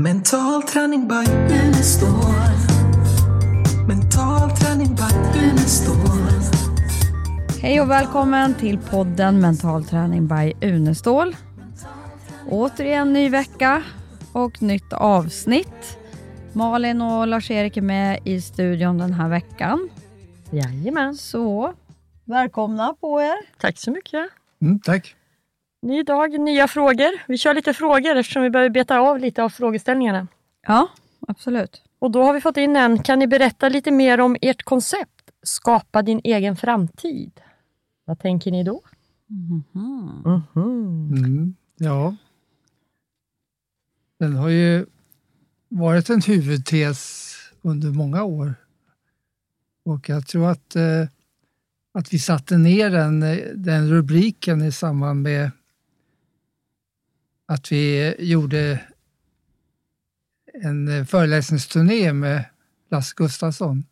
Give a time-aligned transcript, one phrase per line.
[0.00, 2.08] Mental träning by Unestål.
[3.88, 5.96] Mental träning by Unestål.
[7.62, 11.36] Hej och välkommen till podden Mental träning by Unestål.
[12.48, 13.82] Återigen ny vecka
[14.32, 15.98] och nytt avsnitt.
[16.52, 19.88] Malin och Lars-Erik är med i studion den här veckan.
[20.50, 21.14] Jajamän.
[21.14, 21.74] Så
[22.24, 23.60] välkomna på er.
[23.60, 24.28] Tack så mycket.
[24.62, 25.17] Mm, tack.
[25.82, 27.10] Ny dag, nya frågor.
[27.28, 30.26] Vi kör lite frågor eftersom vi behöver beta av lite av frågeställningarna.
[30.66, 30.88] Ja,
[31.28, 31.82] absolut.
[31.98, 33.02] Och då har vi fått in en.
[33.02, 35.30] Kan ni berätta lite mer om ert koncept?
[35.42, 37.40] Skapa din egen framtid.
[38.04, 38.82] Vad tänker ni då?
[39.26, 39.64] Mhm.
[40.24, 41.12] Mhm.
[41.16, 42.16] Mm, ja.
[44.18, 44.86] Den har ju
[45.68, 48.54] varit en huvudtes under många år.
[49.84, 51.06] Och jag tror att, eh,
[51.94, 55.50] att vi satte ner den, eh, den rubriken i samband med
[57.48, 58.80] att vi gjorde
[60.62, 62.44] en föreläsningsturné med
[62.90, 63.84] Lasse Gustafsson.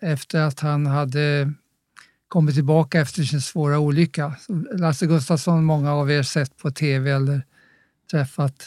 [0.00, 1.52] Efter att han hade
[2.28, 4.36] kommit tillbaka efter sin svåra olycka.
[4.72, 7.42] Lasse Gustafsson, många av er sett på tv eller
[8.10, 8.64] träffat.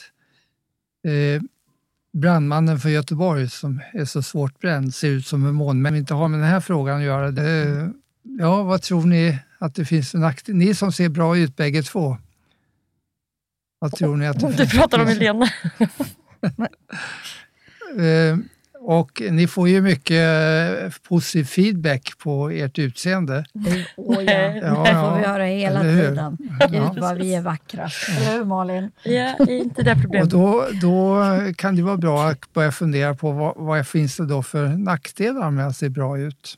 [1.03, 1.41] Eh,
[2.13, 6.13] brandmannen för Göteborg som är så svårt bränd, ser ut som en mån, men inte
[6.13, 7.27] har med den här frågan att göra.
[7.27, 7.89] Eh,
[8.21, 10.57] ja, vad tror ni att det finns för nackdelar?
[10.57, 12.17] Ni som ser bra ut bägge två.
[13.79, 15.47] Vad tror ni att det Du pratar om Helena.
[17.99, 18.37] Eh,
[18.79, 20.23] och ni får ju mycket
[20.83, 23.45] eh, positiv feedback på ert utseende.
[23.97, 24.59] Åh ja, Nej.
[24.61, 25.15] det Ja, får ja.
[25.15, 26.37] vi höra hela tiden.
[26.59, 26.67] Ja.
[26.67, 27.89] Gud vad vi är vackra.
[28.17, 28.91] Eller hur Malin?
[29.03, 30.29] Ja, inte det Och problemet.
[30.29, 31.23] då, då
[31.55, 35.51] kan det vara bra att börja fundera på vad, vad finns det då för nackdelar
[35.51, 36.57] med att se bra ut?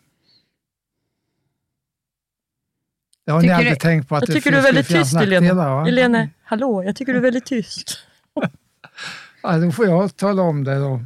[3.30, 4.88] Det har ni aldrig du- tänkt på att Jag det tycker du är skulle väldigt
[4.88, 5.84] finnas tyst va?
[5.86, 8.00] Helena, hallå, jag tycker du är väldigt tyst.
[9.44, 11.06] Ja, då får jag tala om det då.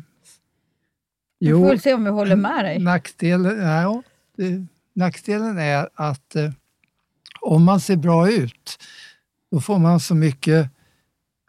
[1.40, 2.80] Vi får väl se om vi håller med dig.
[2.80, 4.04] Nackdelen, ja,
[4.38, 6.52] det, nackdelen är att eh,
[7.42, 8.84] om man ser bra ut,
[9.52, 10.70] då får man så mycket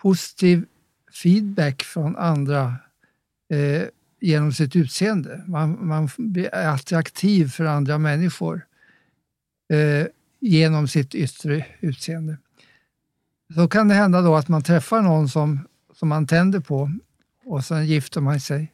[0.03, 0.65] positiv
[1.23, 2.77] feedback från andra
[3.53, 3.83] eh,
[4.21, 5.45] genom sitt utseende.
[5.47, 8.67] Man, man blir attraktiv för andra människor
[9.73, 10.07] eh,
[10.49, 12.37] genom sitt yttre utseende.
[13.55, 16.91] Så kan det hända då att man träffar någon som, som man tänder på
[17.45, 18.71] och sen gifter man sig.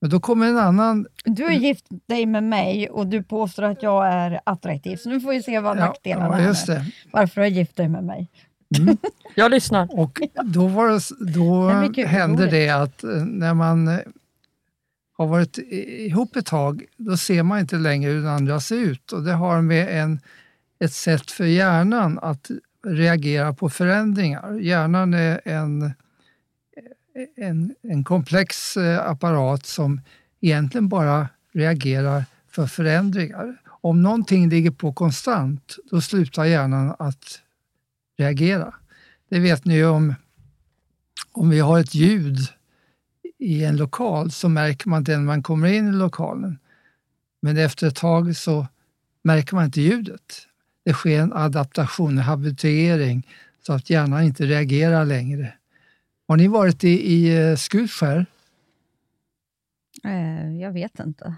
[0.00, 3.82] Men då kommer en annan Du har gift dig med mig och du påstår att
[3.82, 4.96] jag är attraktiv.
[4.96, 6.92] Så nu får vi se vad nackdelarna ja, just är.
[7.12, 8.28] Varför har du gift dig med mig?
[9.34, 9.98] Jag lyssnar.
[10.00, 10.88] Och då, var
[11.34, 12.50] då Det blir kul, hände roligt.
[12.50, 13.98] det att eh, när man eh,
[15.18, 18.76] har varit i- ihop ett tag, då ser man inte längre hur den andra ser
[18.76, 19.12] ut.
[19.12, 20.20] Och det har med en,
[20.80, 22.50] ett sätt för hjärnan att
[22.86, 24.58] reagera på förändringar.
[24.58, 25.92] Hjärnan är en,
[27.36, 30.00] en, en komplex eh, apparat som
[30.40, 33.62] egentligen bara reagerar för förändringar.
[33.80, 37.40] Om någonting ligger på konstant, då slutar hjärnan att
[38.18, 38.74] reagera.
[39.28, 40.14] Det vet ni ju om,
[41.32, 42.38] om vi har ett ljud
[43.38, 46.58] i en lokal så märker man det när man kommer in i lokalen.
[47.40, 48.66] Men efter ett tag så
[49.22, 50.46] märker man inte ljudet.
[50.88, 53.26] Det sker en adaptation, en habituering,
[53.66, 55.52] så att hjärnan inte reagerar längre.
[56.28, 58.26] Har ni varit i, i eh, Skutskär?
[60.04, 61.34] Eh, jag vet inte.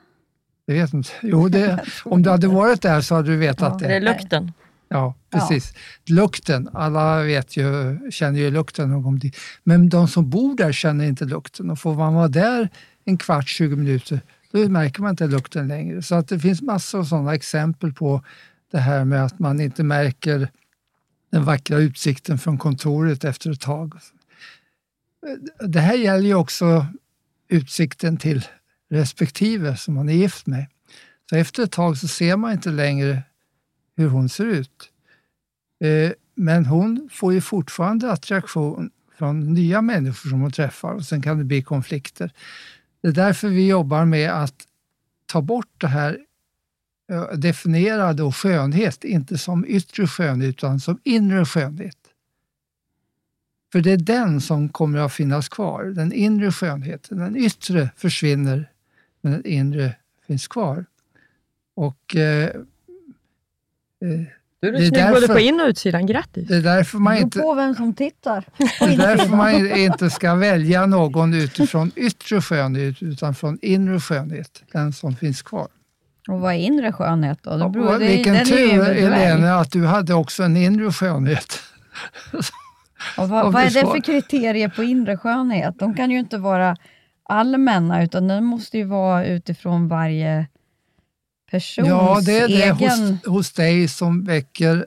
[0.66, 1.10] Jag vet inte.
[1.22, 3.86] Jo, det, om du hade varit där så hade du vetat Ja.
[3.86, 4.12] Är det det.
[4.12, 4.52] lukten?
[4.88, 5.74] Ja, precis.
[6.06, 9.36] Lukten, alla vet ju, känner ju lukten när de kommer dit.
[9.64, 12.68] Men de som bor där känner inte lukten och får man vara där
[13.04, 14.20] en kvart, 20 minuter,
[14.52, 16.02] då märker man inte lukten längre.
[16.02, 18.22] Så att det finns massor av sådana exempel på
[18.70, 20.50] det här med att man inte märker
[21.30, 23.94] den vackra utsikten från kontoret efter ett tag.
[25.60, 26.86] Det här gäller ju också
[27.48, 28.46] utsikten till
[28.90, 30.66] respektive som man är gift med.
[31.30, 33.22] Så efter ett tag så ser man inte längre
[33.96, 34.90] hur hon ser ut.
[35.80, 41.22] Eh, men hon får ju fortfarande attraktion från nya människor som hon träffar och sen
[41.22, 42.32] kan det bli konflikter.
[43.02, 44.54] Det är därför vi jobbar med att
[45.26, 46.18] ta bort det här
[47.10, 51.96] eh, definiera då skönhet, inte som yttre skönhet utan som inre skönhet.
[53.72, 57.18] För det är den som kommer att finnas kvar, den inre skönheten.
[57.18, 58.70] Den yttre försvinner,
[59.20, 59.94] men den inre
[60.26, 60.84] finns kvar.
[61.74, 62.50] Och eh, eh,
[64.60, 66.06] Du är Det är snygg därför- både på in och utsidan.
[66.06, 66.48] Grattis!
[66.48, 67.38] det är därför man inte...
[67.38, 68.44] på vem som tittar.
[68.58, 74.62] Det är därför man inte ska välja någon utifrån yttre skönhet utan från inre skönhet,
[74.72, 75.68] den som finns kvar.
[76.30, 77.56] Och vad är inre skönhet då?
[77.56, 78.82] Det beror, det, Vilken den är tur.
[78.82, 81.60] Helena, att du hade också en inre skönhet.
[83.16, 85.78] Och vad, vad är det för kriterier på inre skönhet?
[85.78, 86.76] De kan ju inte vara
[87.22, 90.46] allmänna, utan de måste ju vara utifrån varje
[91.50, 92.90] persons Ja, det är det egen...
[92.90, 94.86] hos, hos dig som väcker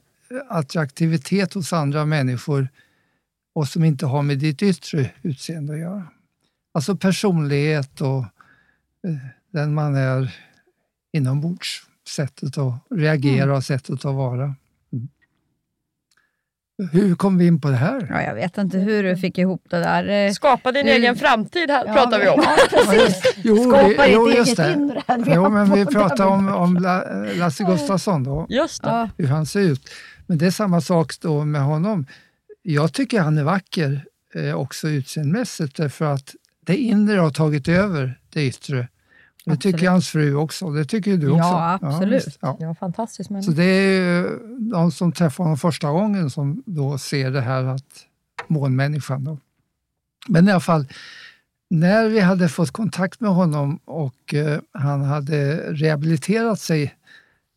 [0.49, 2.67] attraktivitet hos andra människor
[3.55, 6.07] och som inte har med ditt yttre utseende att göra.
[6.73, 8.19] Alltså personlighet och
[9.07, 9.15] eh,
[9.51, 10.35] den man är
[11.13, 13.55] inombords, sättet att reagera Mm.
[13.55, 14.43] och sättet att vara.
[14.43, 15.07] Mm.
[16.91, 18.07] Hur kom vi in på det här?
[18.09, 20.31] Ja, jag vet inte hur du fick ihop det där.
[20.33, 22.41] Skapa din Nu- egen framtid här ja, pratar vi om.
[22.43, 23.33] Ja, precis.
[23.43, 24.81] Jo, Skapa vi- jo, ditt just eget det.
[24.83, 25.03] inre.
[25.25, 27.03] Vi Jo, men vi pratar om, om La-
[27.37, 28.45] Lasse Gustafsson då.
[28.49, 28.89] Just det.
[28.89, 29.89] Ja, hur han ser ut.
[30.27, 32.05] Men det är samma sak då med honom.
[32.61, 34.05] Jag tycker han är vacker
[34.35, 38.87] eh, också utseendemässigt därför att det inre har tagit över det yttre.
[39.45, 39.75] Det Absolut.
[39.75, 40.69] tycker hans fru också.
[40.69, 41.43] Det tycker du också.
[41.43, 42.37] Ja, absolut.
[42.41, 42.57] Ja.
[42.59, 43.51] Ja, fantastiskt Så människa.
[43.51, 44.39] det är ju
[44.71, 48.05] de som träffar honom första gången som då ser det här att
[48.47, 49.23] månmänniskan.
[49.23, 49.37] Då.
[50.27, 50.85] Men i alla fall,
[51.69, 56.95] när vi hade fått kontakt med honom och eh, han hade rehabiliterat sig,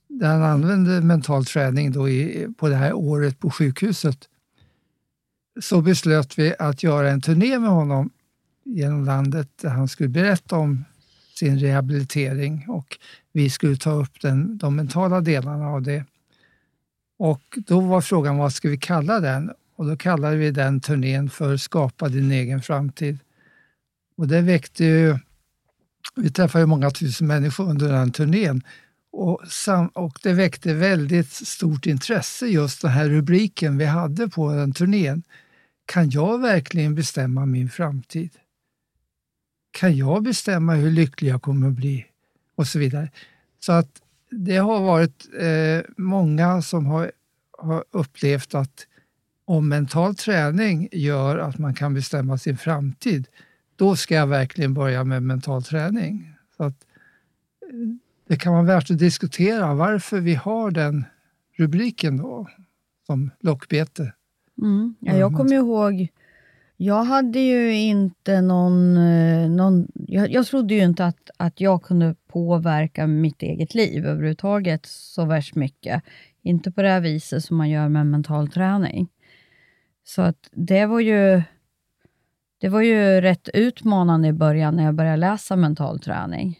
[0.09, 4.19] där han använde mental träning då i, på det här året på sjukhuset,
[5.61, 8.11] så beslöt vi att göra en turné med honom
[8.65, 10.85] genom landet där han skulle berätta om
[11.39, 12.99] sin rehabilitering och
[13.33, 16.05] vi skulle ta upp den, de mentala delarna av det.
[17.19, 19.53] Och då var frågan vad ska vi kalla den?
[19.77, 23.19] Och då kallade vi den turnén för Skapa din egen framtid.
[24.17, 25.19] Och det väckte ju,
[26.17, 28.63] vi träffade ju många tusen människor under den turnén
[29.13, 34.53] och, sam, och det väckte väldigt stort intresse just den här rubriken vi hade på
[34.53, 35.23] den turnén.
[35.87, 38.31] Kan jag verkligen bestämma min framtid?
[39.77, 42.07] Kan jag bestämma hur lycklig jag kommer att bli?
[42.55, 43.11] Och så vidare.
[43.61, 47.13] Så att det har varit eh, många som har,
[47.59, 48.87] har upplevt att
[49.45, 53.27] om mental träning gör att man kan bestämma sin framtid,
[53.77, 56.33] då ska jag verkligen börja med mental träning.
[56.57, 56.87] Så att,
[57.71, 57.97] eh,
[58.29, 61.05] det kan vara värt att diskutera varför vi har den
[61.57, 62.49] rubriken då,
[63.07, 64.13] som lockbete.
[64.63, 64.95] Mm.
[65.01, 66.09] Ja, jag kommer ju ihåg,
[66.77, 68.97] jag hade ju inte någon...
[68.97, 74.07] eh, någon jag, jag trodde ju inte att, att jag kunde påverka mitt eget liv
[74.07, 76.03] överhuvudtaget så värst mycket.
[76.43, 79.09] Inte på det här viset som man gör med mental träning.
[80.05, 81.43] Så att det var ju...
[82.59, 86.59] Det var ju rätt utmanande i början när jag började läsa mental träning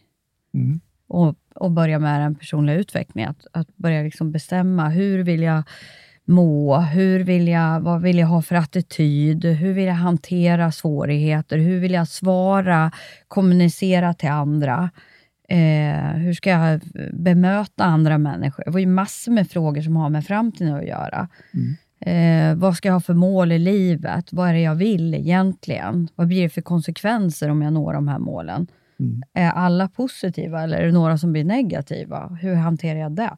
[0.55, 0.81] Mm.
[1.07, 3.31] och, och börja med den personliga utvecklingen.
[3.31, 5.63] Att, att börja liksom bestämma hur vill jag
[6.29, 11.59] må, hur vill jag, vad vill jag ha för attityd, hur vill jag hantera svårigheter,
[11.59, 12.91] hur vill jag svara,
[13.29, 14.91] kommunicera till andra,
[15.49, 16.81] eh, hur ska jag
[17.13, 18.65] bemöta andra människor.
[18.65, 21.29] Det var ju massor med frågor som har med framtiden att göra.
[22.01, 24.33] Eh, vad ska jag ha för mål i livet?
[24.33, 26.09] Vad är det jag vill egentligen?
[26.15, 28.67] Vad blir det för konsekvenser om jag når de här målen?
[29.01, 29.23] Mm.
[29.33, 32.39] Är alla positiva eller är det några som blir negativa?
[32.41, 33.37] Hur hanterar jag det?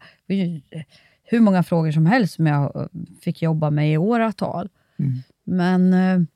[1.31, 2.87] Hur många frågor som helst som jag eh,
[3.21, 4.69] fick jobba med i åratal.
[4.99, 5.13] Mm.
[5.45, 6.27] Men eh,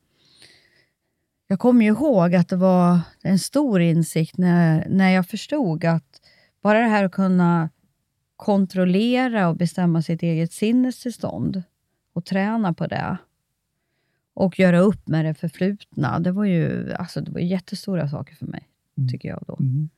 [1.47, 6.21] jag kommer ju ihåg att det var en stor insikt när, när jag förstod att
[6.63, 7.71] bara det här att kunna
[8.37, 11.63] kontrollera och bestämma sitt eget sinnestillstånd
[12.13, 13.17] och träna på det
[14.35, 18.47] och göra upp med det förflutna, det var ju alltså, det var jättestora saker för
[18.47, 18.69] mig,
[18.99, 19.09] Mm.
[19.09, 19.57] tycker jag då.
[19.61, 19.89] Mm.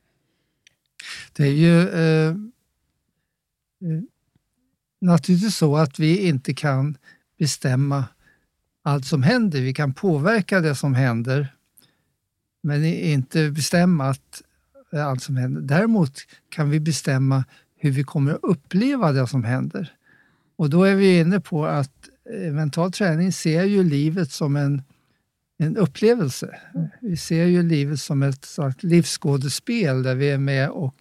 [1.33, 4.01] Det är ju eh, eh,
[5.01, 6.97] naturligtvis så att vi inte kan
[7.39, 8.05] bestämma
[8.83, 9.61] allt som händer.
[9.61, 11.55] Vi kan påverka det som händer,
[12.63, 14.41] men inte bestämma att,
[14.93, 15.61] eh, allt som händer.
[15.61, 17.43] Däremot kan vi bestämma
[17.77, 19.93] hur vi kommer att uppleva det som händer.
[20.55, 24.81] Och då är vi inne på att eh, mental träning ser ju livet som en,
[25.57, 26.59] en upplevelse.
[27.01, 30.95] Vi ser ju livet som ett slags livsskådespel där vi är med och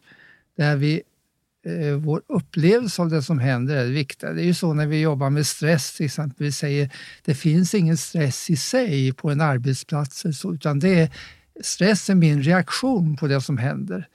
[0.57, 1.03] där vi,
[1.65, 4.33] eh, vår upplevelse av det som händer är det viktiga.
[4.33, 6.47] Det är ju så när vi jobbar med stress till exempel.
[6.47, 6.91] Vi säger
[7.25, 11.11] det finns ingen stress i sig på en arbetsplats, så, utan det är,
[11.63, 14.09] stress är min reaktion på det som händer.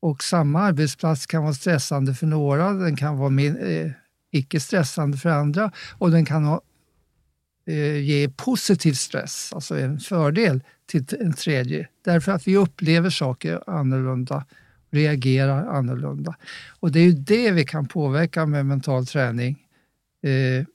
[0.00, 3.90] Och samma arbetsplats kan vara stressande för några, den kan vara min, eh,
[4.32, 6.60] icke stressande för andra och den kan ha,
[7.66, 11.88] eh, ge positiv stress, alltså en fördel till en tredje.
[12.04, 14.44] Därför att vi upplever saker annorlunda,
[14.96, 16.36] reagerar annorlunda.
[16.80, 19.58] Och det är ju det vi kan påverka med mental träning.
[20.22, 20.66] Eh,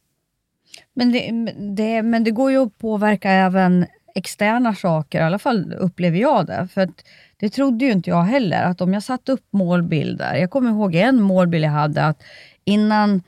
[0.93, 3.85] Men det, det, men det går ju att påverka även
[4.15, 6.67] externa saker, i alla fall upplever jag det.
[6.73, 7.05] För att
[7.37, 10.35] det trodde ju inte jag heller, att om jag satte upp målbilder.
[10.35, 12.23] Jag kommer ihåg en målbild jag hade, att
[12.65, 13.21] innan,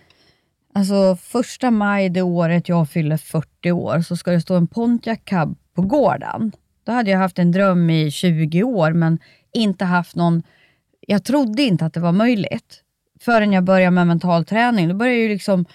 [0.76, 5.20] Alltså första maj det året jag fyller 40 år så ska det stå en Pontiac
[5.24, 6.52] Cab på gården.
[6.84, 9.20] Då hade jag haft en dröm i 20 år men
[9.54, 10.44] inte haft någon...
[11.08, 12.84] Jag trodde inte att det var möjligt
[13.20, 14.88] förrän jag började med mental träning.
[14.88, 15.66] Då började jag ju liksom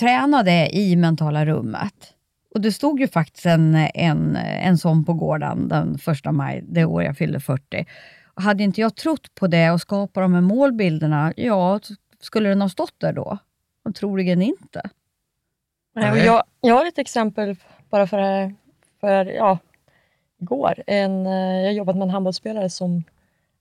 [0.00, 2.14] träna det i mentala rummet.
[2.54, 6.84] Och det stod ju faktiskt en, en, en sån på gården den första maj, det
[6.84, 7.86] år jag fyllde 40.
[8.34, 11.80] Och hade inte jag trott på det och skapat de här målbilderna, ja,
[12.20, 13.38] skulle den ha stått där då?
[13.84, 14.82] Och troligen inte.
[15.94, 17.56] Nej, och jag, jag har ett exempel
[17.90, 18.52] bara för,
[19.00, 19.58] för ja,
[20.40, 20.82] igår.
[20.86, 23.04] En, eh, jag jobbat med en handbollsspelare som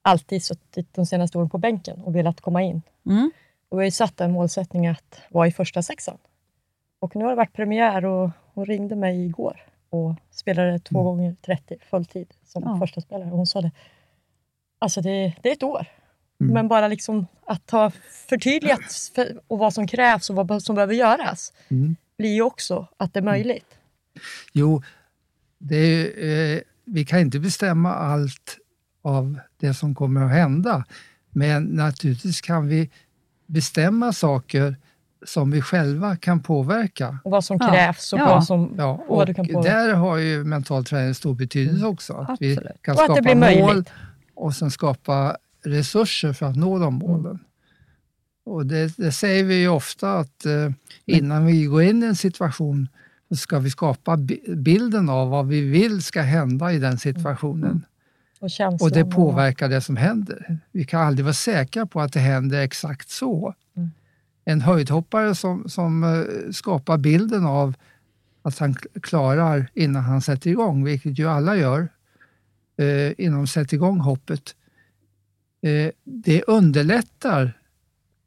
[0.01, 2.81] alltid suttit de senaste åren på bänken och velat komma in.
[3.05, 3.31] Mm.
[3.69, 6.17] Och vi har ju satt en målsättning att vara i första sexan.
[6.99, 11.05] Och nu har det varit premiär och hon ringde mig igår och spelade två Mm.
[11.05, 12.79] gånger 30 fulltid som Ja.
[12.79, 13.31] första spelare.
[13.31, 13.71] Och hon sa det,
[14.79, 15.85] alltså det, det är ett år.
[16.41, 16.53] Mm.
[16.53, 17.91] Men bara liksom att ha
[18.29, 21.95] förtydligat för, och vad som krävs och vad som behöver göras Mm.
[22.17, 23.77] blir ju också att det är möjligt.
[24.53, 24.81] Jo,
[25.57, 28.57] det är, eh, vi kan inte bestämma allt
[29.01, 30.85] av det som kommer att hända.
[31.29, 32.89] Men naturligtvis kan vi
[33.45, 34.75] bestämma saker
[35.25, 37.19] som vi själva kan påverka.
[37.23, 37.69] Och vad som Ja.
[37.71, 38.25] krävs och Ja.
[38.25, 38.73] vad som...
[38.77, 39.77] Ja, Och vad du kan påverka.
[39.77, 42.13] där har ju mental träning stor betydelse också.
[42.13, 42.81] Att vi Absolut.
[42.81, 43.89] kan Och att det skapa blir mål möjligt.
[44.35, 47.39] och sen skapa resurser för att nå de målen.
[48.45, 50.69] Och det, det säger vi ju ofta att eh,
[51.05, 52.87] innan vi går in i en situation
[53.29, 57.85] så ska vi skapa bi- bilden av vad vi vill ska hända i den situationen.
[58.41, 60.59] Och, känslan Och det påverkar det som händer.
[60.71, 63.53] Vi kan aldrig vara säkra på att det händer exakt så.
[63.77, 63.91] Mm.
[64.45, 67.75] En höjdhoppare som, som eh, skapar bilden av
[68.41, 71.89] att han klarar innan han sätter igång, vilket ju alla gör
[72.77, 74.55] eh, innan de sätter igång hoppet.
[75.61, 77.57] Eh, det underlättar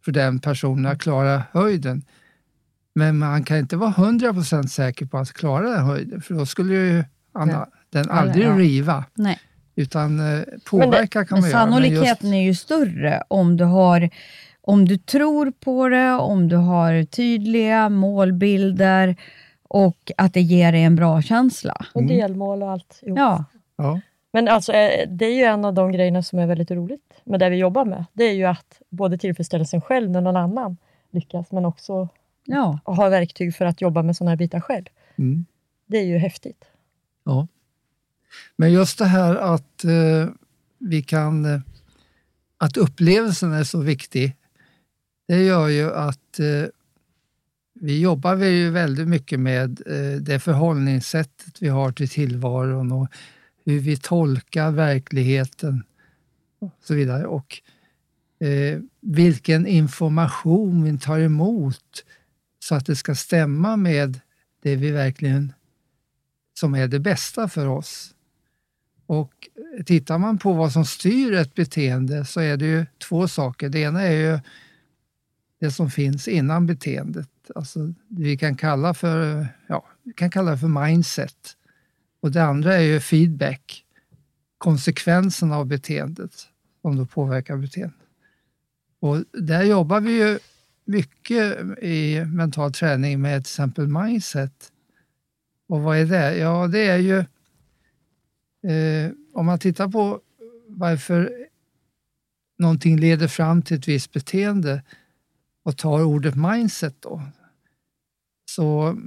[0.05, 2.03] för den personen att klara höjden.
[2.95, 6.75] Men man kan inte vara 100% säker på att klara den höjden, för då skulle
[6.75, 8.59] ju Anna, den aldrig ja.
[8.59, 9.05] riva.
[9.15, 9.41] Nej.
[9.77, 11.67] Utan eh, påverka kan Men man göra.
[11.67, 14.11] men sannolikheten just- är ju större om du, har,
[14.61, 19.17] om du tror på det, om du har tydliga målbilder
[19.69, 21.85] och att det ger dig en bra känsla.
[21.95, 22.17] Och Mm.
[22.17, 22.99] delmål och allt.
[23.03, 23.15] Jo.
[23.17, 23.45] Ja,
[23.77, 24.01] Ja.
[24.33, 27.41] Men alltså, eh, det är ju en av de grejerna som är väldigt roligt med
[27.41, 28.05] det vi jobbar med.
[28.13, 30.77] Det är ju att både tillfredsställa sig själv när någon annan
[31.11, 32.09] lyckas, men också
[32.45, 32.79] ja.
[32.85, 34.85] ha verktyg för att jobba med sådana här bitar själv.
[35.19, 35.45] Mm.
[35.87, 36.65] Det är ju häftigt.
[37.25, 37.47] Ja.
[38.57, 40.29] Men just det här att eh,
[40.79, 41.45] vi kan...
[41.45, 41.61] Eh,
[42.59, 44.37] att upplevelsen är så viktig,
[45.29, 46.69] det gör ju att eh,
[47.81, 53.09] vi jobbar vi ju väldigt mycket med eh, det förhållningssättet vi har till tillvaron och
[53.65, 55.83] hur vi tolkar verkligheten
[56.59, 57.27] och så vidare.
[57.27, 57.61] Och
[58.47, 62.05] eh, vilken information vi tar emot
[62.59, 64.21] så att det ska stämma med
[64.63, 65.53] det vi verkligen
[66.55, 68.15] som är det bästa för oss.
[69.07, 69.49] Och
[69.87, 73.69] tittar man på vad som styr ett beteende så är det ju två saker.
[73.69, 74.39] Det ena är ju
[75.61, 80.51] det som finns innan beteendet, alltså det vi kan kalla för, ja, vi kan kalla
[80.51, 81.57] det för mindset.
[82.21, 83.85] Och det andra är ju feedback,
[84.59, 86.49] konsekvensen av beteendet
[86.83, 87.99] som då påverkar beteendet.
[89.01, 90.39] Och där jobbar vi ju
[90.85, 94.73] mycket i mental träning med till exempel mindset.
[95.69, 96.37] Och vad är det?
[96.37, 97.25] Ja, det är ju
[98.65, 100.21] eh, om man tittar på
[100.69, 101.47] varför
[102.59, 104.83] någonting leder fram till ett visst beteende
[105.63, 107.23] och tar ordet mindset då,
[108.51, 108.99] så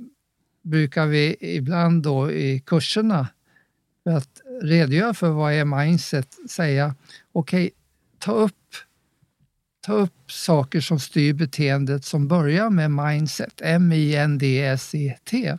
[0.61, 3.27] brukar vi ibland då i kurserna
[4.03, 6.95] för att redogöra för vad är mindset säga
[7.31, 7.71] okej,
[8.19, 8.53] ta upp
[9.87, 15.57] ta upp saker som styr beteendet som börjar med mindset, M-I-N-D-S-E-T.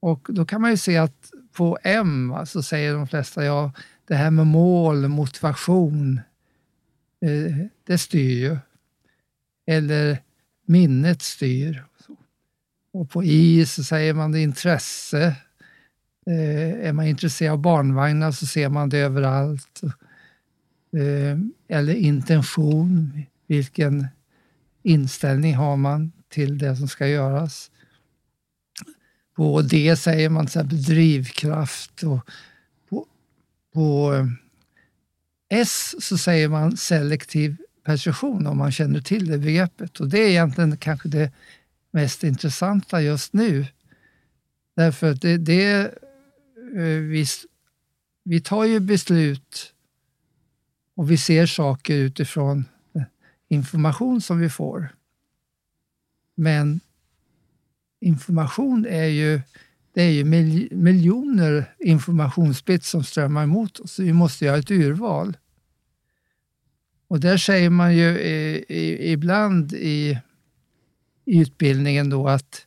[0.00, 3.72] Och då kan man ju se att på M så säger de flesta, ja,
[4.08, 6.20] det här med mål, motivation,
[7.20, 8.56] eh, det styr ju.
[9.66, 10.18] Eller
[10.66, 11.84] minnet styr.
[12.92, 15.36] Och på I så säger man det intresse.
[16.26, 19.80] Eh, är man intresserad av barnvagnar så ser man det överallt.
[20.96, 24.06] Eh, eller intention, vilken
[24.82, 27.70] inställning har man till det som ska göras.
[29.34, 32.30] På D säger man till exempel drivkraft och
[32.88, 33.06] på,
[33.72, 34.12] på
[35.48, 40.00] S så säger man selektiv perception om man känner till det begreppet.
[40.00, 41.32] Och det är egentligen kanske det
[41.90, 43.66] mest intressanta just nu.
[44.76, 45.80] Därför att det, det
[46.76, 47.26] eh, vi,
[48.24, 49.72] vi tar ju beslut
[50.94, 52.64] och vi ser saker utifrån
[52.94, 53.02] eh,
[53.48, 54.88] information som vi får.
[56.34, 56.80] Men
[58.04, 59.40] information är ju,
[59.94, 63.98] det är ju mil, miljoner informationsbit som strömmar emot oss.
[63.98, 65.36] Vi måste göra ett urval.
[67.08, 70.18] Och där säger man ju i, i, ibland i,
[71.24, 72.66] i utbildningen då att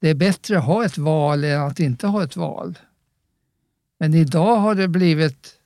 [0.00, 2.78] det är bättre att ha ett val än att inte ha ett val.
[3.98, 5.60] Men idag har det blivit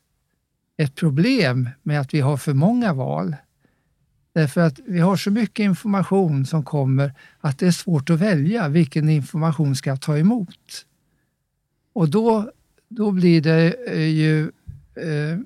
[0.76, 3.37] ett problem med att vi har för många val.
[4.38, 8.68] Därför att vi har så mycket information som kommer att det är svårt att välja
[8.68, 10.87] vilken information ska jag ta emot.
[11.92, 12.50] Och då,
[12.88, 14.42] då blir det eh, ju
[14.95, 15.38] eh,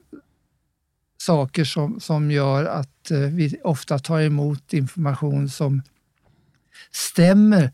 [1.18, 5.82] saker som, som gör att eh, vi ofta tar emot information som
[6.90, 7.70] stämmer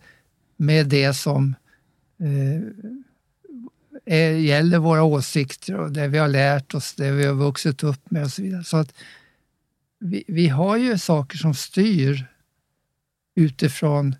[0.57, 1.55] med det som
[2.21, 2.63] eh,
[4.05, 8.11] är, gäller våra åsikter och det vi har lärt oss, det vi har vuxit upp
[8.11, 8.65] med och så vidare.
[8.65, 8.95] Så att
[9.99, 12.26] vi, vi har ju saker som styr
[13.35, 14.17] utifrån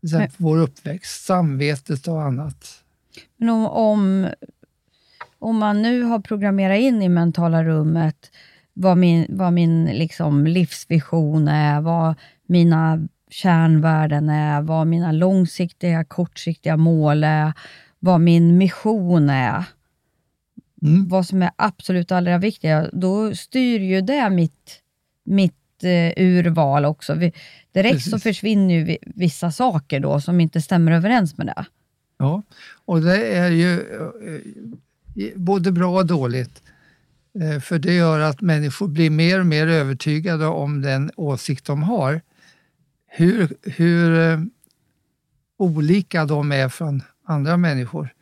[0.00, 2.84] Men, vår uppväxt, samvetet och annat.
[3.36, 4.28] Men om, om,
[5.38, 8.30] om man nu har programmerat in i mentala rummet
[8.72, 12.14] vad min, vad min liksom livsvision är, vad
[12.46, 17.52] mina kärnvärden är, vad mina långsiktiga, kortsiktiga mål är,
[17.98, 19.64] vad min mission är,
[20.82, 21.08] mm.
[21.08, 24.80] vad som är absolut allra viktigast, då styr ju det mitt,
[25.24, 27.14] mitt uh, urval också.
[27.14, 27.32] Vi,
[27.72, 28.10] direkt Precis.
[28.10, 31.64] så försvinner ju vissa saker då som inte stämmer överens med det.
[32.18, 32.42] Ja,
[32.84, 34.40] och det är ju uh,
[35.34, 36.62] både bra och dåligt.
[37.42, 41.82] Uh, för det gör att människor blir mer och mer övertygade om den åsikt de
[41.82, 42.20] har.
[43.12, 44.38] Hur, hur
[45.60, 48.14] olika de är från andra människor.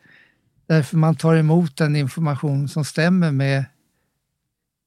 [0.69, 3.65] Därför man tar emot den information som stämmer med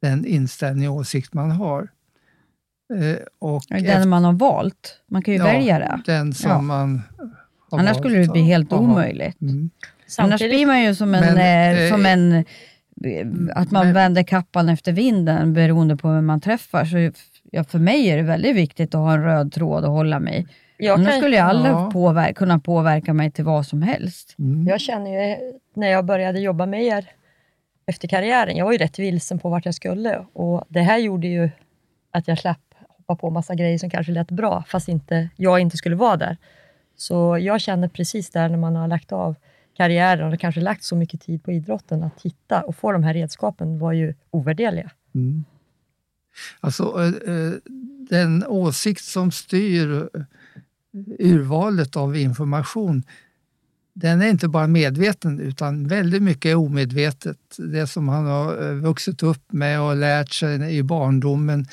[0.02, 1.88] den inställning och åsikt man har.
[2.94, 5.00] Eh, och den efter, man har valt.
[5.06, 6.00] Man kan ju ja, välja det.
[6.06, 6.60] Den som ja.
[6.60, 7.02] man
[7.70, 9.40] har Annars valt, skulle det bli helt omöjligt.
[9.40, 9.70] Mm.
[10.18, 12.44] Annars blir man ju som en, men, eh, som en
[13.54, 16.84] att man men, vänder kappan efter vinden beroende på vem man träffar.
[16.84, 20.20] Så ja, för mig är det väldigt viktigt att ha en röd tråd att hålla
[20.20, 21.90] mig jag Annars kan, skulle jag aldrig ja.
[21.92, 24.34] påver kunna påverka mig till vad som helst.
[24.38, 24.66] Mm.
[24.66, 27.10] Jag känner ju, när jag började jobba med er
[27.86, 31.26] efter karriären, jag var ju rätt vilsen på vart jag skulle och det här gjorde
[31.26, 31.50] ju
[32.10, 32.58] att jag slapp
[33.06, 36.36] hoppa på massa grejer som kanske lät bra, fast inte, jag inte skulle vara där.
[36.96, 39.34] Så jag känner precis där när man har lagt av
[39.76, 43.14] karriären och kanske lagt så mycket tid på idrotten, att hitta och få de här
[43.14, 44.90] redskapen var ju ovärderliga.
[45.14, 45.44] Mm.
[46.60, 47.52] Alltså, eh, eh,
[48.10, 50.08] den åsikt som styr
[51.18, 53.02] urvalet av information,
[53.94, 57.38] den är inte bara medveten utan väldigt mycket är omedvetet.
[57.58, 61.66] Det som han har eh, vuxit upp med och lärt sig i barndomen,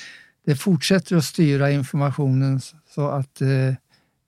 [0.46, 2.60] det fortsätter att styra informationen
[2.96, 3.48] så att eh,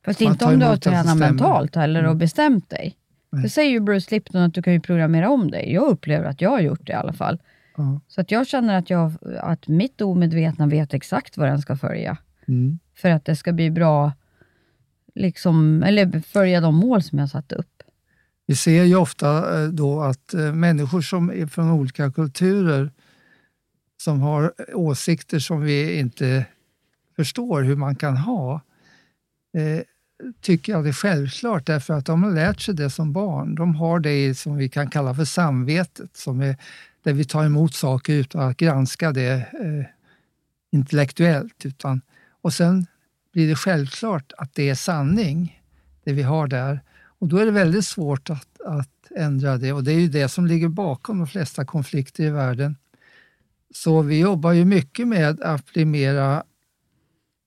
[0.06, 2.18] Fast inte om du har tränat mentalt eller och mm.
[2.18, 2.98] bestämt dig.
[3.44, 5.74] Det säger ju Bruce Lipton att du kan ju programmera om dig.
[5.74, 7.40] Jag upplever att jag har gjort det i alla fall.
[7.80, 7.98] Uh.
[8.08, 12.18] Så att jag känner att, jag, att mitt omedvetna vet exakt vad den ska följa.
[12.48, 12.80] Mm.
[12.96, 14.12] För att det ska bli bra
[15.16, 17.84] liksom, eller följa de mål som jag satte upp.
[18.48, 22.92] Vi ser ju ofta eh, då att eh, människor som är från olika kulturer
[24.04, 26.46] som har åsikter som vi inte
[27.16, 28.62] förstår hur man kan ha,
[29.58, 29.82] eh,
[30.42, 33.56] tycker jag det är självklart därför att de har lärt sig det som barn.
[33.56, 36.56] De har det som vi kan kalla för samvetet, som är
[37.04, 39.86] där vi tar emot saker utan att granska det eh,
[40.72, 41.66] intellektuellt.
[41.66, 42.02] Utan,
[42.42, 42.88] och sen
[43.32, 45.62] blir det självklart att det är sanning,
[46.04, 46.82] det vi har där.
[47.04, 50.30] Och då är det väldigt svårt att, att ändra det och det är ju det
[50.30, 52.76] som ligger bakom de flesta konflikter i världen.
[53.74, 56.44] Så vi jobbar ju mycket med att bli mera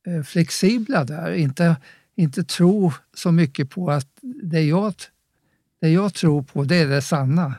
[0.07, 1.77] eh, flexibla där, inte,
[2.14, 4.94] inte tro så mycket på att det jag,
[5.81, 7.55] det jag tror på, det är det sanna.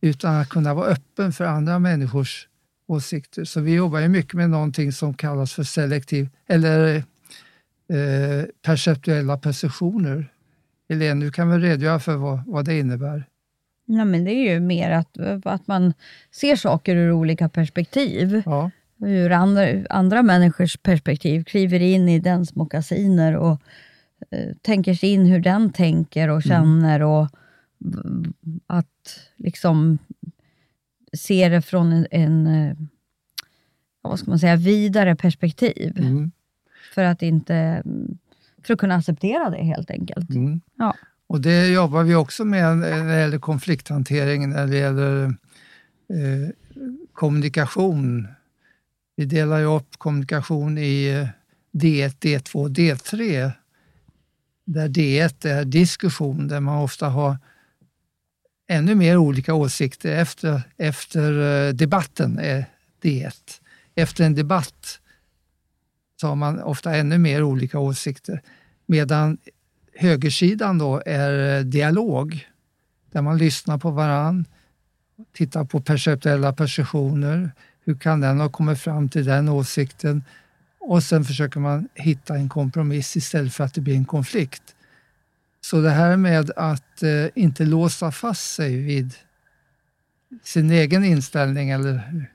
[0.00, 2.48] Utan att kunna vara öppen för andra människors
[2.86, 3.44] åsikter.
[3.44, 7.04] Så vi jobbar ju mycket med någonting som kallas för selektiv, eller
[7.90, 10.32] Eh, perceptuella perceptioner.
[10.88, 13.24] Helene, du kan väl redogöra för vad, vad det innebär?
[13.84, 15.92] Ja, men det är ju mer att, att man
[16.30, 18.42] ser saker ur olika perspektiv.
[18.46, 18.70] Ja.
[19.00, 23.62] Ur andra, andra människors perspektiv, kliver in i dens mockasiner och
[24.30, 26.48] eh, tänker sig in hur den tänker och mm.
[26.56, 27.08] känner mm.
[27.08, 27.28] och
[28.66, 29.98] att liksom
[31.12, 32.76] se det från en, en eh,
[34.02, 35.92] vad ska man säga, vidare perspektiv.
[35.98, 36.30] Mm.
[36.98, 37.82] För att, inte,
[38.66, 40.30] för att kunna acceptera det helt enkelt.
[40.30, 40.60] Mm.
[40.74, 40.96] Ja.
[41.26, 46.48] Och Det jobbar vi också med när det gäller konflikthantering, när det gäller eh,
[47.12, 48.28] kommunikation.
[49.16, 51.28] Vi delar ju upp kommunikation i
[51.72, 53.50] D1, D2 D3.
[54.64, 57.36] där D1 är diskussion, där man ofta har
[58.68, 62.64] ännu mer olika åsikter efter, efter eh, debatten, är
[63.02, 63.60] D1.
[63.94, 65.00] Efter en debatt
[66.20, 68.42] så har man ofta ännu mer olika åsikter.
[68.86, 69.38] Medan
[69.94, 72.46] högersidan då är eh, dialog,
[73.12, 74.44] där man lyssnar på varann,
[75.32, 77.50] tittar på perceptuella positioner.
[77.84, 80.24] hur kan den ha kommit fram till den åsikten?
[80.80, 84.74] Och sen försöker man hitta en kompromiss istället för att det blir en konflikt.
[85.60, 89.14] Så det här med att eh, inte låsa fast sig vid
[90.42, 92.26] sin egen inställning eller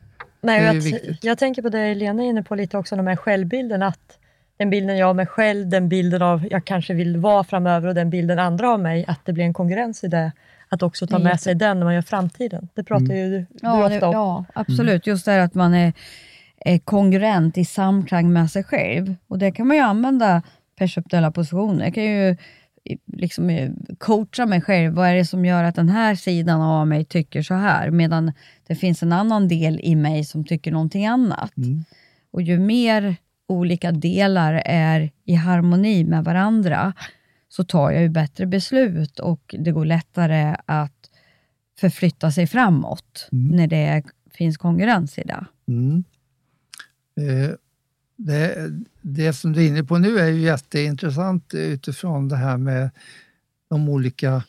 [0.44, 3.84] Nej, jag, jag tänker på det Lena är inne på lite också, de här självbilden,
[3.84, 4.18] att
[4.58, 7.96] den bilden jag har mig själv, den bilden av jag kanske vill vara framöver och
[7.96, 10.32] den bilden andra har mig, att det blir en konkurrens i det.
[10.70, 12.70] Att också ta med sig den när man gör framtiden.
[12.74, 14.14] Det pratar ju du, Ja, ofta om.
[14.14, 15.08] ja absolut.
[15.08, 15.94] Just det här att man är,
[16.60, 19.16] är kongruent i samklang med sig själv.
[19.28, 20.42] Och Det kan man ju använda
[20.78, 21.86] perceptuella positioner.
[21.86, 22.38] Jag kan ju
[23.06, 24.94] liksom eh, coacha mig själv.
[24.94, 28.32] Vad är det som gör att den här sidan av mig tycker så här, medan
[28.68, 31.58] det finns en annan del i mig som tycker någonting annat.
[31.58, 31.84] Mm.
[32.32, 33.16] Och ju mer
[33.48, 36.94] olika delar är i harmoni med varandra,
[37.50, 41.10] så tar jag ju bättre beslut och det går lättare att
[41.80, 43.56] förflytta sig framåt Mm.
[43.56, 45.46] när det finns konkurrens i det.
[45.68, 46.04] Mm.
[47.18, 47.52] Eh,
[48.16, 48.72] det,
[49.02, 52.90] det som du är inne på nu är ju jätteintressant utifrån det här med
[53.70, 54.44] de olika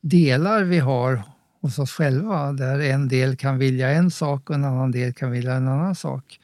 [0.00, 1.22] delar vi har
[1.60, 5.30] hos oss själva, där en del kan vilja en sak och en annan del kan
[5.30, 6.40] vilja en annan sak.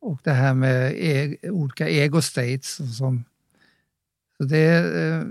[0.00, 2.96] Och det här med e olika ego states.
[2.96, 3.24] Som,
[4.36, 4.68] så det
[5.02, 5.22] eh,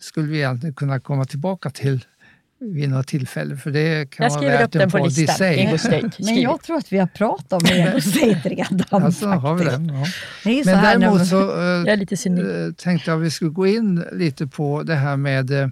[0.00, 2.04] skulle vi egentligen kunna komma tillbaka till
[2.60, 5.78] vid något tillfälle, för det kan Jag vara skriver upp den på listan.
[5.78, 6.10] state.
[6.18, 9.70] Men jag tror att vi har pratat om ego state redan Alltså, har vi det?
[9.70, 10.04] Ja.
[10.44, 12.44] Det är ju så Men här däremot så Jag är lite cynik.
[12.44, 15.68] eh, tänkte jag att vi skulle gå in lite på det här med eh,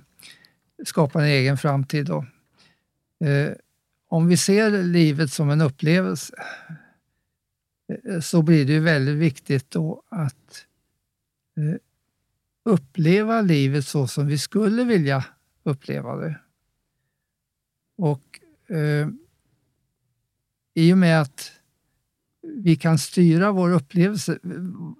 [0.85, 2.07] skapa en egen framtid.
[2.07, 2.25] Då.
[4.09, 6.35] Om vi ser livet som en upplevelse
[8.23, 10.64] så blir det ju väldigt viktigt då att
[12.64, 15.25] uppleva livet så som vi skulle vilja
[15.64, 16.38] uppleva det.
[17.96, 19.09] Och eh,
[20.74, 21.52] i och med att
[22.42, 24.38] vi kan styra vår upplevelse.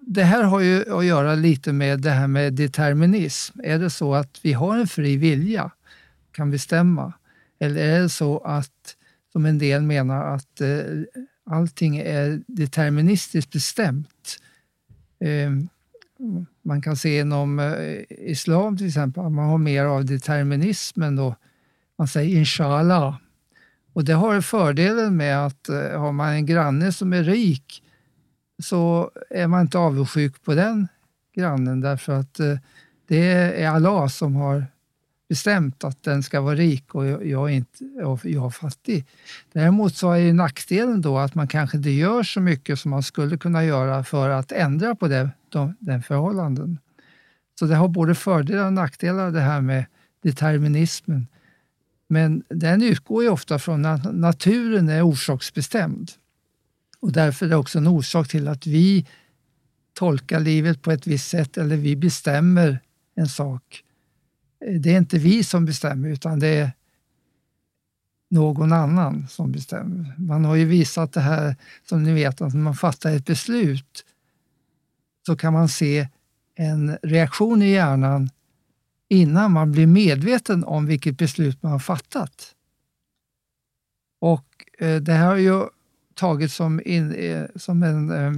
[0.01, 3.61] Det här har ju att göra lite med det här med determinism.
[3.65, 5.71] Är det så att vi har en fri vilja,
[6.33, 7.13] kan bestämma?
[7.59, 8.97] Eller är det så att,
[9.33, 10.79] som en del menar, att eh,
[11.47, 14.39] allting är deterministiskt bestämt?
[15.21, 15.51] Eh,
[16.63, 21.37] man kan se inom eh, islam till exempel, att man har mer av determinismen då.
[21.99, 23.17] Man säger inshallah.
[23.93, 27.83] Och det har fördelen med att eh, har man en granne som är rik
[28.63, 30.89] så är man inte avundsjuk på den
[31.35, 32.57] grannen därför att eh,
[33.09, 33.27] det
[33.63, 34.67] är Allah som har
[35.29, 37.85] bestämt att den ska vara rik och jag, är, inte,
[38.23, 39.07] jag är fattig.
[39.53, 43.39] Däremot så är nackdelen då att man kanske inte gör så mycket som man skulle
[43.39, 46.79] kunna göra för att ändra på det, de, den förhållanden.
[47.59, 49.85] Så det har både fördelar och nackdelar det här med
[50.23, 51.27] determinismen.
[52.13, 56.13] Men den utgår ju ofta från att naturen är orsaksbestämd.
[57.01, 59.07] Och därför är det också en orsak till att vi
[59.93, 62.81] tolkar livet på ett visst sätt eller vi bestämmer
[63.15, 63.83] en sak.
[64.67, 66.73] Eh, det är inte vi som bestämmer utan det är
[68.31, 70.15] någon annan som bestämmer.
[70.19, 71.57] Man har ju visat det här,
[71.89, 74.05] som ni vet, att när man fattar ett beslut
[75.27, 76.09] så kan man se
[76.55, 78.31] en reaktion i hjärnan
[79.13, 82.55] innan man blir medveten om vilket beslut man har fattat.
[84.21, 84.47] Och
[84.79, 85.65] eh, det här har ju
[86.15, 88.33] tagits som, in, eh, som en eh,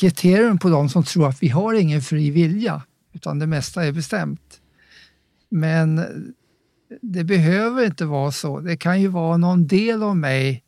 [0.00, 3.92] kriterium på de som tror att vi har ingen fri vilja, utan det mesta är
[3.92, 4.60] bestämt.
[5.48, 6.00] Men
[7.02, 8.60] det behöver inte vara så.
[8.60, 10.62] Det kan ju vara någon del av mig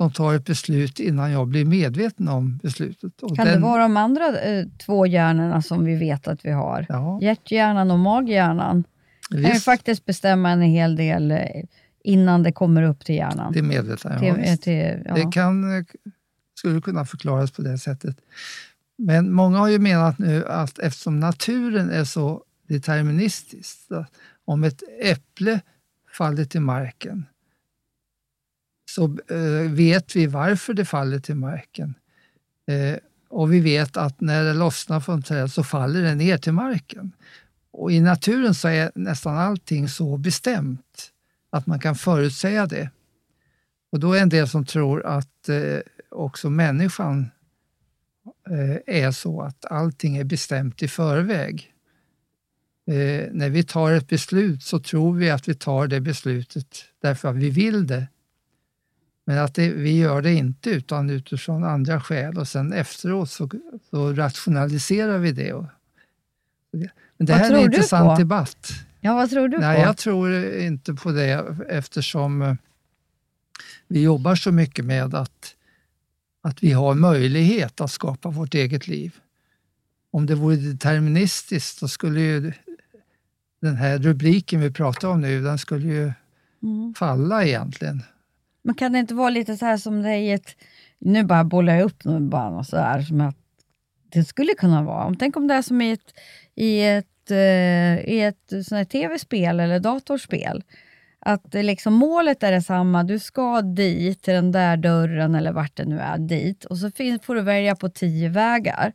[0.00, 3.22] som tar ett beslut innan jag blir medveten om beslutet.
[3.22, 6.50] Och Kan den- det vara de andra eh, två hjärnorna som vi vet att vi
[6.50, 6.86] har?
[6.88, 8.84] Ja, Hjärthjärnan och maghjärnan
[9.30, 11.38] kan ju visst, faktiskt bestämma en hel del eh,
[12.04, 13.52] innan det kommer upp till hjärnan.
[13.52, 14.04] det är medvetet.
[14.12, 14.62] Ja, till, eh, visst.
[14.62, 15.14] till, ja.
[15.14, 15.84] Det kan, eh,
[16.58, 18.16] skulle kunna förklaras på det sättet.
[18.98, 23.78] Men många har ju menat nu att eftersom naturen är så deterministisk,
[24.44, 25.60] om ett äpple
[26.16, 27.26] faller till marken
[28.94, 31.94] så eh, vet vi varför det faller till marken.
[32.66, 32.98] Eh,
[33.28, 37.12] och vi vet att när det lossnar från träd så faller det ner till marken.
[37.70, 41.12] Och i naturen så är nästan allting så bestämt
[41.50, 42.90] att man kan förutsäga det.
[43.92, 47.30] Och då är en del som tror att eh, också människan
[48.50, 51.74] eh, är så att allting är bestämt i förväg.
[52.86, 57.28] eh, när vi tar ett beslut så tror vi att vi tar det beslutet därför
[57.28, 58.06] att vi vill det.
[59.30, 63.50] Men att det, vi gör det inte utan utifrån andra skäl och sen efteråt så,
[63.90, 65.52] så rationaliserar vi det.
[65.52, 65.64] Och,
[66.72, 68.18] men det Vad här är en intressant på?
[68.18, 68.70] debatt.
[69.00, 69.82] Ja, vad tror du Nej, på?
[69.88, 72.54] jag tror inte på det eftersom eh,
[73.88, 75.54] vi jobbar så mycket med att,
[76.42, 79.14] att vi har möjlighet att skapa vårt eget liv.
[80.12, 82.52] Om det vore deterministiskt, då skulle ju
[83.62, 86.12] den här rubriken vi pratar om nu, den skulle ju
[86.62, 86.94] Mm.
[86.94, 88.02] falla egentligen.
[88.62, 90.56] Men kan det inte vara lite så här som det är i ett...
[90.98, 93.36] Nu bara bollar jag upp något bara och så här, som att
[94.12, 95.14] det skulle kunna vara.
[95.18, 96.14] Tänk om det är som i ett,
[96.54, 100.62] i ett, eh, i ett sånt tv-spel eller datorspel.
[101.18, 105.84] Att liksom, målet är detsamma, du ska dit, till den där dörren eller vart det
[105.84, 106.64] nu är, dit.
[106.64, 106.90] Och så
[107.22, 108.92] får du välja på tio vägar.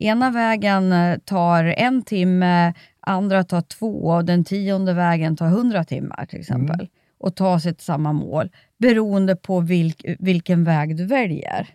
[0.00, 5.84] Ena vägen eh, tar en timme, andra tar två och den tionde vägen tar hundra
[5.84, 6.80] timmar till exempel.
[6.80, 6.88] Mm.
[7.18, 11.68] Och ta sig till samma mål beroende på vilk, vilken väg du väljer.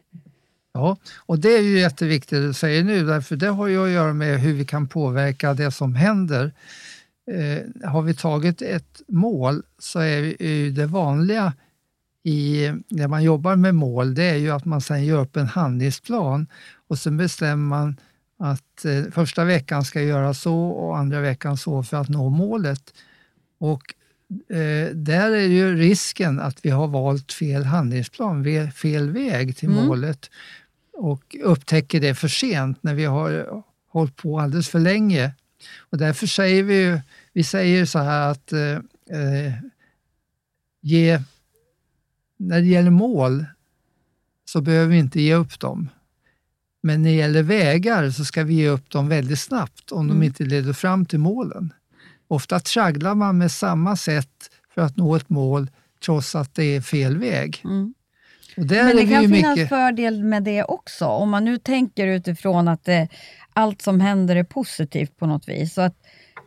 [0.73, 3.91] Ja, och det är ju jätteviktigt att du säger nu, därför det har ju att
[3.91, 6.51] göra med hur vi kan påverka det som händer.
[7.32, 11.53] Eh, har vi tagit ett mål så är ju det vanliga
[12.23, 15.47] i, när man jobbar med mål, det är ju att man sen gör upp en
[15.47, 16.47] handlingsplan
[16.88, 17.97] och sen bestämmer man
[18.39, 22.29] att eh, första veckan ska jag göra så och andra veckan så för att nå
[22.29, 22.93] målet.
[23.60, 23.95] Och
[24.50, 29.86] eh, där är ju risken att vi har valt fel handlingsplan, fel väg till Mm.
[29.86, 30.30] målet
[30.93, 35.32] och upptäcker det för sent när vi har hållit på alldeles för länge.
[35.80, 37.00] Och därför säger vi ju,
[37.34, 38.72] vi säger så här att eh,
[39.19, 39.54] eh,
[40.82, 41.22] ge,
[42.38, 43.46] när det gäller mål
[44.46, 45.89] så behöver vi inte ge upp dem.
[46.84, 50.12] Men när det gäller vägar så ska vi ge upp dem väldigt snabbt om de
[50.13, 50.24] Mm.
[50.24, 51.74] inte leder fram till målen.
[52.34, 55.69] Ofta tragglar man med samma sätt för att nå ett mål
[56.06, 57.62] trots att det är fel väg.
[57.63, 57.93] Mm.
[58.56, 59.69] Men det kan finnas mycket...
[59.69, 61.06] fördel med det också.
[61.06, 63.08] Om man nu tänker utifrån att det,
[63.54, 65.74] allt som händer är positivt på något vis.
[65.74, 65.96] Så att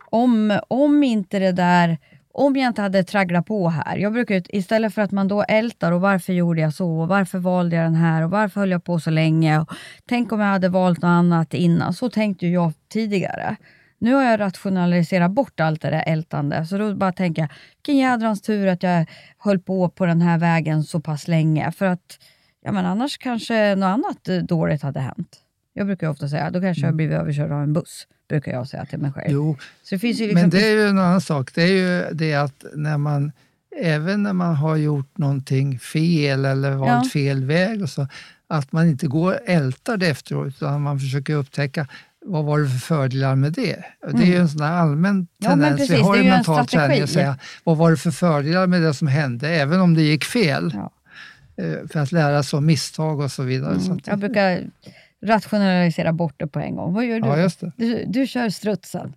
[0.09, 1.97] om, om inte det där,
[2.33, 3.97] om jag inte hade tragglat på här.
[3.97, 7.39] Jag brukar, istället för att man då ältar och varför gjorde jag så och varför
[7.39, 9.59] valde jag den här och varför höll jag på så länge.
[9.59, 9.71] Och
[10.05, 11.93] tänk om jag hade valt något annat innan.
[11.93, 13.57] Så tänkte jag tidigare.
[13.99, 17.97] Nu har jag rationaliserat bort allt det där ältande, så då bara tänker jag, vilken
[17.97, 19.05] jädrans tur att jag
[19.37, 21.71] höll på på den här vägen så pass länge.
[21.71, 22.19] För att
[22.63, 25.37] ja, men annars kanske något annat dåligt hade hänt.
[25.73, 28.07] Jag brukar ofta säga, då kanske jag blivit överkörd av en buss.
[28.29, 29.27] Brukar jag säga till mig själv.
[29.33, 31.51] Jo, Så det finns ju liksom Men det är ju en annan sak.
[31.55, 33.31] Det är ju det att när man,
[33.81, 37.09] även när man har gjort någonting fel eller valt Ja.
[37.13, 38.07] fel väg och så,
[38.47, 41.87] att man inte går och ältar det efteråt utan man försöker upptäcka
[42.25, 43.83] vad var det för fördelar med det?
[44.11, 45.27] Det är ju en sån allmän Mm.
[45.37, 48.67] Ja, tendens precis, vi har i mental träning att säga vad var det för fördelar
[48.67, 50.71] med det som hände, även om det gick fel.
[50.75, 50.91] Ja.
[51.63, 53.75] Eh, För att lära sig av misstag och så vidare.
[53.75, 53.99] Mm.
[54.05, 54.63] Jag brukar
[55.25, 56.93] rationalisera bort det på en gång.
[56.93, 57.27] Vad gör du?
[57.27, 57.71] ja, just det.
[57.75, 59.13] Du, du kör strutsen.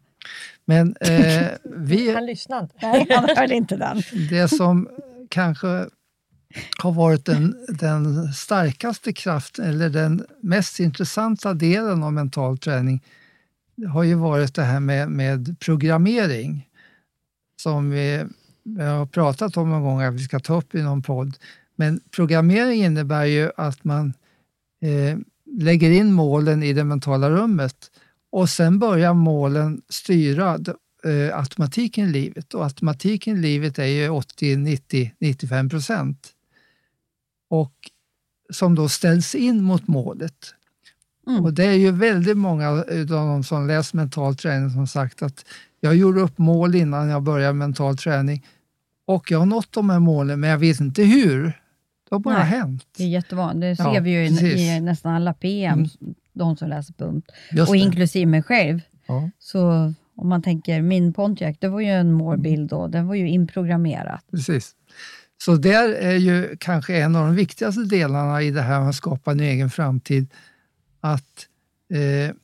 [0.64, 2.74] Men eh, vi, Han lyssnade inte.
[2.82, 4.02] Nej, han hörde inte den.
[4.30, 4.88] det som
[5.28, 5.86] kanske
[6.78, 13.02] har varit den, den starkaste kraften eller den mest intressanta delen av mental träning
[13.88, 16.68] har ju varit det här med, med programmering
[17.62, 18.24] som vi,
[18.62, 21.36] vi har pratat om någon gång att vi ska ta upp i någon podd.
[21.76, 24.12] Men programmering innebär ju att man
[24.82, 25.18] eh,
[25.58, 27.90] lägger in målen i det mentala rummet
[28.32, 30.58] och sen börjar målen styra
[31.04, 32.54] eh, automatiken i livet.
[32.54, 36.34] Och automatiken i livet är ju 80, 90, 95 procent.
[37.50, 37.72] Och
[38.52, 40.54] som då ställs in mot målet.
[41.26, 41.44] Mm.
[41.44, 45.44] Och det är ju väldigt många av de som läser mental träning som sagt att
[45.80, 48.46] jag gjorde upp mål innan jag började mental träning
[49.06, 51.42] och jag har nått de här målen men jag vet inte hur.
[52.08, 52.46] Det har bara Nej.
[52.46, 52.84] hänt.
[52.96, 53.78] Det är jättevanligt.
[53.78, 56.14] Det Ja, ser vi ju i, i nästan alla PM, Mm.
[56.32, 57.24] de som läser pump.
[57.52, 57.80] Just Och det.
[57.80, 58.80] inklusive mig själv.
[59.06, 62.86] Ja, Så om man tänker, min Pontiac, det var ju en målbild då.
[62.86, 64.18] Den var ju inprogrammerad.
[64.30, 64.72] precis.
[65.44, 68.94] Så där är ju kanske en av de viktigaste delarna i det här med att
[68.94, 70.26] skapa en egen framtid.
[71.00, 71.46] Att
[71.92, 72.35] eh,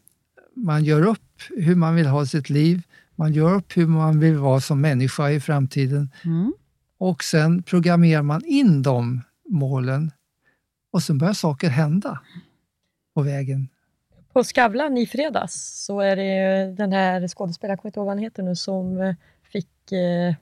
[0.55, 2.83] man gör upp hur man vill ha sitt liv.
[3.15, 6.11] Man gör upp hur man vill vara som människa i framtiden.
[6.25, 6.53] Mm.
[6.99, 10.13] och sen programmerar man in de målen
[10.93, 12.21] och sen börjar saker hända
[13.15, 13.69] på vägen.
[14.33, 18.15] På Skavlan i fredags så är det den här skådespelaren, jag kommer inte ihåg vad
[18.15, 19.15] han heter nu, som
[19.53, 20.35] fick eh,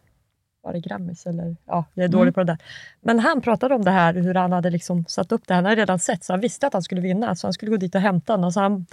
[0.65, 2.33] var det Grammis eller ja, jag är dålig Mm.
[2.35, 2.59] på det där.
[3.01, 5.55] Men han pratade om det här hur han hade liksom satt upp det.
[5.55, 7.77] Han hade redan sett så han visste att han skulle vinna så han skulle gå
[7.77, 8.35] dit och hämta.
[8.35, 8.87] Och så han,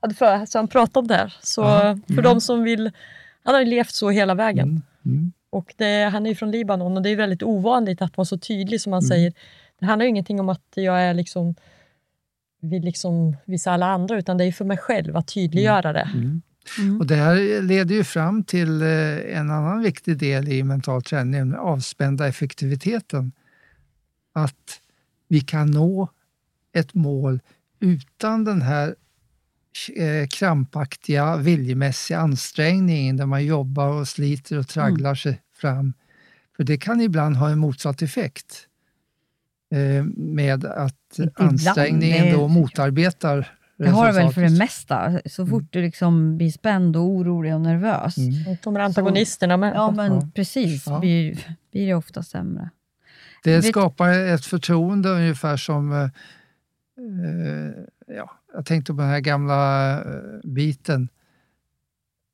[0.00, 1.34] hade för, så han pratade om det här.
[1.42, 2.24] Så Ja, för mm.
[2.24, 2.90] de som vill
[3.44, 4.68] han har ju levt så hela vägen.
[4.68, 4.82] Mm.
[5.18, 5.32] Mm.
[5.50, 8.38] Och det, han är ju från Libanon och det är väldigt ovanligt att vara så
[8.38, 9.08] tydlig som han Mm.
[9.08, 9.32] säger.
[9.80, 11.54] Det handlar ju ingenting om att jag är liksom
[12.60, 16.08] vill liksom visa alla andra, utan det är för mig själv att tydliggöra det.
[16.14, 16.42] Mm.
[16.78, 17.00] Mm.
[17.00, 21.30] Och det här leder ju fram till eh, en annan viktig del i mental träning,
[21.30, 23.32] nämligen avspända effektiviteten.
[24.32, 24.80] Att
[25.28, 26.08] vi kan nå
[26.72, 27.40] ett mål
[27.80, 28.94] utan den här
[29.96, 35.92] eh, krampaktiga viljemässiga ansträngningen där man jobbar och sliter och tragglar sig fram.
[36.56, 38.66] För det kan ibland ha en motsatt effekt
[39.74, 45.20] eh, med att ibland, ansträngningen då motarbetar Det har det väl för det mesta.
[45.26, 48.16] Så fort du liksom blir spänd och orolig och nervös.
[48.18, 48.56] Mm.
[48.56, 49.72] Kommer antagonisterna med.
[49.74, 50.28] Ja, men Ja.
[50.34, 50.86] precis.
[50.86, 51.00] Ja.
[51.00, 52.70] Blir, blir det ofta sämre.
[53.44, 55.92] Det Vet- skapar ett förtroende ungefär som...
[55.92, 56.02] Eh,
[56.98, 57.72] eh,
[58.16, 60.04] ja, jag tänkte på den här gamla eh,
[60.44, 61.08] biten.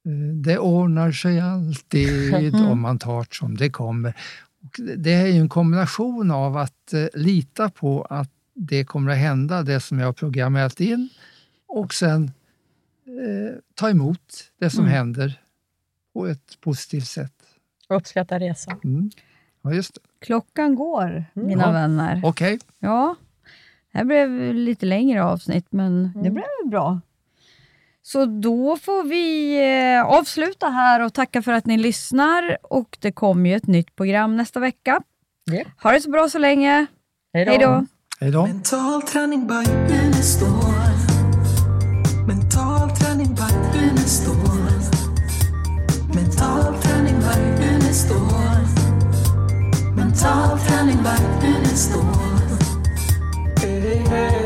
[0.07, 2.67] Eh, det ordnar sig alltid Mm.
[2.67, 4.15] om man tar som det kommer.
[4.63, 9.19] Och det är ju en kombination av att eh, lita på att det kommer att
[9.19, 11.09] hända, det som jag har programmerat in,
[11.81, 12.31] och sen
[13.07, 14.93] eh, ta emot det som Mm.
[14.95, 15.41] händer
[16.13, 17.33] på ett positivt sätt.
[17.89, 18.81] Uppskatta resan.
[18.85, 19.11] Mm.
[19.63, 20.01] Ja, just det.
[20.27, 21.71] Klockan går, mina Ja.
[21.71, 22.21] vänner.
[22.25, 22.59] Okej.
[22.79, 23.17] Ja,
[23.93, 26.35] det här blev lite längre avsnitt, men det Mm.
[26.35, 27.01] blev bra.
[28.03, 29.57] Så då får vi
[29.97, 32.57] eh, avsluta här och tacka för att ni lyssnar.
[32.63, 35.01] Och det kommer ju ett nytt program nästa vecka.
[35.45, 35.63] Ja.
[35.83, 36.87] Ha det så bra så länge.
[37.33, 37.87] Hej Hej då!
[38.21, 38.49] Hej då.
[48.05, 49.95] it's the one.
[49.95, 53.55] Mental planning back, and it's the one.
[53.59, 54.44] Hey, hey.